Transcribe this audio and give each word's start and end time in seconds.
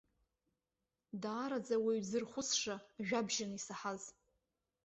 Даараӡа 1.21 1.75
уаҩ 1.83 1.99
дзырхәыцша 2.03 2.75
ажәабжьын 2.99 3.51
исаҳаз. 3.57 4.03